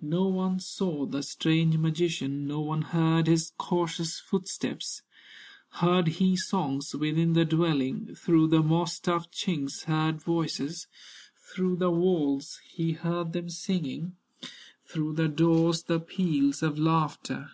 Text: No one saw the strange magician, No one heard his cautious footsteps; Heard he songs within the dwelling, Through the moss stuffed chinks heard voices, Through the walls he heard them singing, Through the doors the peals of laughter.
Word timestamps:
No 0.00 0.28
one 0.28 0.60
saw 0.60 1.04
the 1.04 1.22
strange 1.22 1.76
magician, 1.76 2.46
No 2.46 2.60
one 2.60 2.80
heard 2.80 3.26
his 3.26 3.52
cautious 3.58 4.18
footsteps; 4.18 5.02
Heard 5.72 6.06
he 6.06 6.38
songs 6.38 6.94
within 6.94 7.34
the 7.34 7.44
dwelling, 7.44 8.14
Through 8.14 8.46
the 8.46 8.62
moss 8.62 8.94
stuffed 8.94 9.30
chinks 9.34 9.82
heard 9.82 10.22
voices, 10.22 10.86
Through 11.36 11.76
the 11.76 11.90
walls 11.90 12.60
he 12.66 12.92
heard 12.92 13.34
them 13.34 13.50
singing, 13.50 14.16
Through 14.86 15.16
the 15.16 15.28
doors 15.28 15.82
the 15.82 16.00
peals 16.00 16.62
of 16.62 16.78
laughter. 16.78 17.50